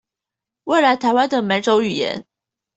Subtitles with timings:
[0.63, 2.25] 未來臺灣的每種語言